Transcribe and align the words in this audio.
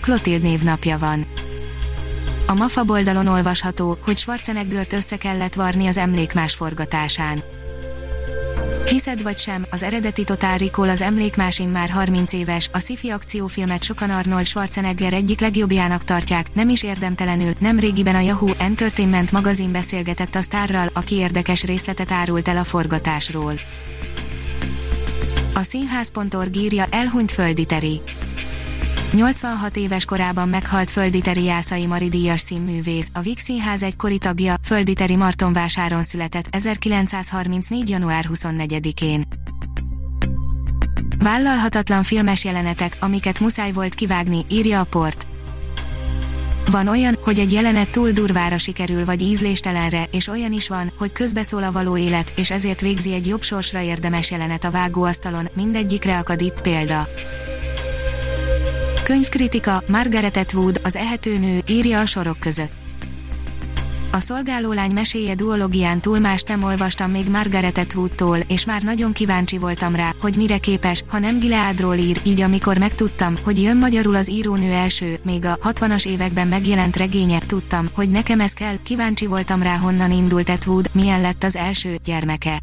Klotild 0.00 0.42
névnapja 0.42 0.98
van. 0.98 1.26
A 2.46 2.54
MAFA 2.54 2.84
oldalon 2.86 3.26
olvasható, 3.26 3.98
hogy 4.04 4.18
Schwarzeneggert 4.18 4.92
össze 4.92 5.16
kellett 5.16 5.54
varni 5.54 5.86
az 5.86 5.96
emlékmás 5.96 6.54
forgatásán. 6.54 7.42
Hiszed 8.88 9.22
vagy 9.22 9.38
sem, 9.38 9.66
az 9.70 9.82
eredeti 9.82 10.24
Total 10.24 10.56
Recall 10.56 10.88
az 10.88 11.00
emlékmás 11.00 11.62
már 11.72 11.90
30 11.90 12.32
éves, 12.32 12.68
a 12.72 12.78
sci 12.78 13.10
akciófilmet 13.10 13.82
sokan 13.82 14.10
Arnold 14.10 14.46
Schwarzenegger 14.46 15.12
egyik 15.12 15.40
legjobbjának 15.40 16.04
tartják, 16.04 16.46
nem 16.54 16.68
is 16.68 16.82
érdemtelenül, 16.82 17.52
nem 17.58 17.78
régiben 17.78 18.14
a 18.14 18.20
Yahoo 18.20 18.54
Entertainment 18.58 19.32
magazin 19.32 19.72
beszélgetett 19.72 20.34
a 20.34 20.42
sztárral, 20.42 20.90
aki 20.92 21.14
érdekes 21.14 21.64
részletet 21.64 22.12
árult 22.12 22.48
el 22.48 22.56
a 22.56 22.64
forgatásról. 22.64 23.60
A 25.54 25.62
színház.org 25.62 26.56
írja 26.56 26.84
elhunyt 26.90 27.32
földi 27.32 27.64
teri. 27.64 28.00
86 29.12 29.76
éves 29.76 30.04
korában 30.04 30.48
meghalt 30.48 30.90
Földiteri 30.90 31.42
Jászai 31.42 31.86
Mari 31.86 32.08
díjas 32.08 32.40
színművész, 32.40 33.10
a 33.14 33.20
Vix 33.20 33.42
Színház 33.42 33.82
egykori 33.82 34.18
tagja, 34.18 34.54
Földiteri 34.62 35.16
Martonvásáron 35.16 36.02
született 36.02 36.46
1934. 36.50 37.88
január 37.88 38.24
24-én. 38.32 39.24
Vállalhatatlan 41.18 42.02
filmes 42.02 42.44
jelenetek, 42.44 42.96
amiket 43.00 43.40
muszáj 43.40 43.72
volt 43.72 43.94
kivágni, 43.94 44.44
írja 44.50 44.80
a 44.80 44.84
port. 44.84 45.28
Van 46.70 46.88
olyan, 46.88 47.18
hogy 47.22 47.38
egy 47.38 47.52
jelenet 47.52 47.90
túl 47.90 48.10
durvára 48.10 48.58
sikerül 48.58 49.04
vagy 49.04 49.22
ízléstelenre, 49.22 50.04
és 50.10 50.28
olyan 50.28 50.52
is 50.52 50.68
van, 50.68 50.92
hogy 50.98 51.12
közbeszól 51.12 51.62
a 51.62 51.72
való 51.72 51.96
élet, 51.96 52.32
és 52.36 52.50
ezért 52.50 52.80
végzi 52.80 53.14
egy 53.14 53.26
jobb 53.26 53.42
sorsra 53.42 53.80
érdemes 53.80 54.30
jelenet 54.30 54.64
a 54.64 54.70
vágóasztalon, 54.70 55.48
mindegyikre 55.54 56.18
akad 56.18 56.40
itt 56.40 56.60
példa. 56.62 57.08
Könyvkritika, 59.08 59.82
Margaret 59.86 60.36
Atwood, 60.36 60.80
az 60.84 60.96
ehető 60.96 61.38
nő, 61.38 61.60
írja 61.68 62.00
a 62.00 62.06
sorok 62.06 62.38
között. 62.38 62.72
A 64.12 64.20
szolgálólány 64.20 64.92
meséje 64.92 65.34
duológián 65.34 66.00
túl 66.00 66.18
más 66.18 66.42
nem 66.42 66.62
olvastam 66.62 67.10
még 67.10 67.28
Margaret 67.28 67.78
Atwoodtól, 67.78 68.38
és 68.48 68.66
már 68.66 68.82
nagyon 68.82 69.12
kíváncsi 69.12 69.58
voltam 69.58 69.94
rá, 69.94 70.10
hogy 70.20 70.36
mire 70.36 70.58
képes, 70.58 71.04
ha 71.08 71.18
nem 71.18 71.38
Gileadról 71.38 71.94
ír, 71.94 72.20
így 72.24 72.40
amikor 72.40 72.78
megtudtam, 72.78 73.34
hogy 73.44 73.62
jön 73.62 73.76
magyarul 73.76 74.14
az 74.14 74.30
írónő 74.30 74.72
első, 74.72 75.18
még 75.22 75.44
a 75.44 75.56
60-as 75.56 76.06
években 76.06 76.48
megjelent 76.48 76.96
regénye, 76.96 77.38
tudtam, 77.38 77.88
hogy 77.94 78.10
nekem 78.10 78.40
ez 78.40 78.52
kell, 78.52 78.76
kíváncsi 78.82 79.26
voltam 79.26 79.62
rá 79.62 79.76
honnan 79.76 80.10
indult 80.10 80.48
Atwood, 80.48 80.90
milyen 80.92 81.20
lett 81.20 81.44
az 81.44 81.56
első 81.56 81.96
gyermeke. 82.04 82.58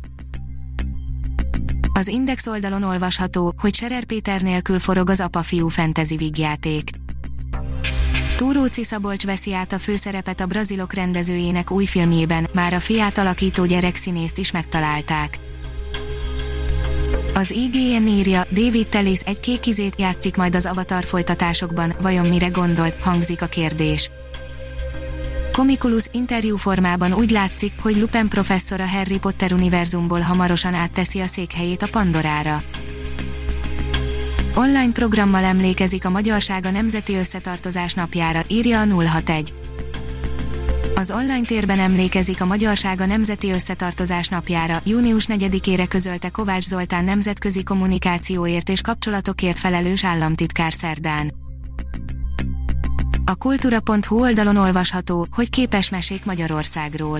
Az 1.98 2.08
Index 2.08 2.48
oldalon 2.48 2.84
olvasható, 2.84 3.54
hogy 3.58 3.76
Serer 3.76 4.04
Péter 4.04 4.42
nélkül 4.42 4.80
forog 4.80 5.10
az 5.10 5.20
apa-fiú 5.20 5.68
fantasy 5.68 6.16
vígjáték. 6.16 6.90
Túróci 8.36 8.84
Szabolcs 8.84 9.26
veszi 9.26 9.54
át 9.54 9.72
a 9.72 9.80
főszerepet 9.80 10.40
a 10.40 10.46
brazilok 10.46 10.94
rendezőjének 10.94 11.72
új 11.72 11.86
filmjében, 11.86 12.48
már 12.54 12.74
a 12.74 12.80
fiát 12.80 13.18
alakító 13.18 13.66
gyerekszínészt 13.66 14.38
is 14.38 14.52
megtalálták. 14.52 15.40
Az 17.34 17.52
IGN 17.52 18.08
írja, 18.08 18.46
David 18.52 18.88
Tellis 18.88 19.20
egy 19.20 19.40
kékizét 19.40 20.00
játszik 20.00 20.36
majd 20.36 20.56
az 20.56 20.66
Avatar 20.66 21.04
folytatásokban, 21.04 21.94
vajon 22.02 22.28
mire 22.28 22.48
gondolt, 22.48 23.04
hangzik 23.04 23.42
a 23.42 23.48
kérdés. 23.48 24.12
Komikulus 25.56 26.08
interjú 26.12 26.58
formában 26.58 27.14
úgy 27.14 27.30
látszik, 27.32 27.74
hogy 27.82 27.98
Lupin 27.98 28.28
professzor 28.30 28.80
a 28.80 28.88
Harry 28.88 29.20
Potter 29.20 29.54
univerzumból 29.54 30.20
hamarosan 30.20 30.74
átteszi 30.74 31.20
a 31.20 31.28
székhelyét 31.28 31.82
a 31.82 31.88
Pandorára. 31.92 32.64
Online 34.56 34.92
programmal 34.92 35.44
emlékezik 35.44 36.06
a 36.06 36.10
magyarság 36.10 36.66
a 36.66 36.72
Nemzeti 36.72 37.16
Összetartozás 37.16 37.94
napjára, 37.94 38.44
írja 38.48 38.80
a 38.80 38.86
061. 38.86 39.54
Az 40.96 41.12
online 41.12 41.46
térben 41.46 41.80
emlékezik 41.80 42.42
a 42.42 42.46
Magyarság 42.46 43.02
a 43.02 43.06
Nemzeti 43.06 43.52
Összetartozás 43.52 44.28
napjára, 44.28 44.82
június 44.86 45.26
4-ére 45.30 45.86
közölte 45.90 46.30
Kovács 46.30 46.64
Zoltán 46.64 47.04
nemzetközi 47.04 47.64
kommunikációért 47.64 48.70
és 48.70 48.82
kapcsolatokért 48.82 49.60
felelős 49.60 50.04
államtitkár 50.04 50.74
szerdán. 50.74 51.45
A 53.28 53.36
kultúra.hu 53.36 54.20
oldalon 54.20 54.58
olvasható, 54.58 55.28
hogy 55.32 55.50
képes 55.50 55.90
mesék 55.90 56.26
Magyarországról. 56.26 57.20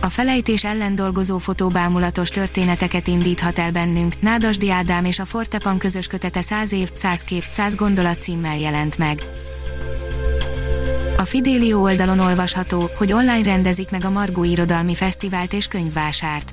A 0.00 0.08
felejtés 0.08 0.64
ellen 0.64 0.94
dolgozó 0.94 1.38
fotóbámulatos 1.38 2.28
történeteket 2.28 3.06
indíthat 3.06 3.58
el 3.58 3.72
bennünk, 3.72 4.20
Nádasdi 4.20 4.70
Ádám 4.70 5.04
és 5.04 5.18
a 5.18 5.24
Fortepan 5.24 5.78
közös 5.78 6.06
kötete 6.06 6.40
100 6.40 6.72
év, 6.72 6.90
100 6.94 7.20
kép, 7.20 7.44
100 7.50 7.74
gondolat 7.74 8.22
címmel 8.22 8.58
jelent 8.58 8.98
meg. 8.98 9.18
A 11.16 11.24
Fidélió 11.24 11.82
oldalon 11.82 12.18
olvasható, 12.18 12.90
hogy 12.96 13.12
online 13.12 13.42
rendezik 13.42 13.90
meg 13.90 14.04
a 14.04 14.10
Margó 14.10 14.44
Irodalmi 14.44 14.94
Fesztivált 14.94 15.52
és 15.52 15.66
Könyvvásárt. 15.66 16.51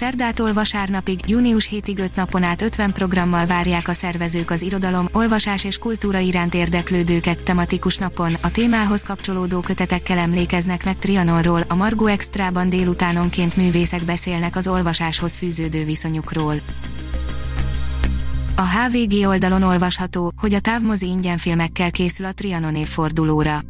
Szerdától 0.00 0.52
vasárnapig, 0.52 1.20
június 1.26 1.68
7-ig 1.72 1.98
5 1.98 2.14
napon 2.14 2.42
át 2.42 2.62
50 2.62 2.92
programmal 2.92 3.46
várják 3.46 3.88
a 3.88 3.92
szervezők 3.92 4.50
az 4.50 4.62
irodalom, 4.62 5.08
olvasás 5.12 5.64
és 5.64 5.78
kultúra 5.78 6.18
iránt 6.18 6.54
érdeklődőket 6.54 7.42
tematikus 7.42 7.96
napon, 7.96 8.34
a 8.42 8.50
témához 8.50 9.02
kapcsolódó 9.02 9.60
kötetekkel 9.60 10.18
emlékeznek 10.18 10.84
meg 10.84 10.98
Trianonról, 10.98 11.62
a 11.68 11.74
Margó 11.74 12.06
Extrában 12.06 12.68
délutánonként 12.68 13.56
művészek 13.56 14.04
beszélnek 14.04 14.56
az 14.56 14.68
olvasáshoz 14.68 15.34
fűződő 15.34 15.84
viszonyukról. 15.84 16.54
A 18.56 18.62
HVG 18.62 19.26
oldalon 19.26 19.62
olvasható, 19.62 20.32
hogy 20.36 20.54
a 20.54 20.60
távmozi 20.60 21.06
ingyen 21.06 21.38
filmekkel 21.38 21.90
készül 21.90 22.26
a 22.26 22.32
Trianon 22.32 22.74
évfordulóra 22.74 23.60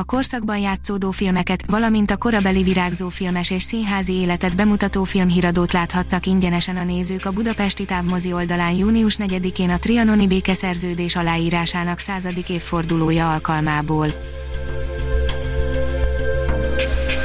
a 0.00 0.04
korszakban 0.04 0.58
játszódó 0.58 1.10
filmeket, 1.10 1.64
valamint 1.66 2.10
a 2.10 2.16
korabeli 2.16 2.62
virágzó 2.62 3.08
filmes 3.08 3.50
és 3.50 3.62
színházi 3.62 4.12
életet 4.12 4.56
bemutató 4.56 5.04
filmhíradót 5.04 5.72
láthatnak 5.72 6.26
ingyenesen 6.26 6.76
a 6.76 6.84
nézők 6.84 7.24
a 7.24 7.30
budapesti 7.30 7.84
távmozi 7.84 8.32
oldalán 8.32 8.72
június 8.72 9.16
4-én 9.18 9.70
a 9.70 9.78
trianoni 9.78 10.26
békeszerződés 10.26 11.16
aláírásának 11.16 11.98
századik 11.98 12.48
évfordulója 12.48 13.32
alkalmából. 13.32 14.06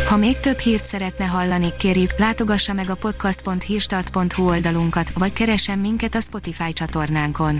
Ha 0.06 0.18
még 0.18 0.40
több 0.40 0.58
hírt 0.58 0.86
szeretne 0.86 1.26
hallani, 1.26 1.74
kérjük, 1.78 2.18
látogassa 2.18 2.74
meg 2.74 2.90
a 2.90 2.96
podcast.hírstart.hu 2.96 4.48
oldalunkat, 4.48 5.12
vagy 5.14 5.34
keressen 5.34 5.80
minket 5.80 6.16
a 6.16 6.22
Spotify 6.22 6.74
csatornánkon 6.74 7.60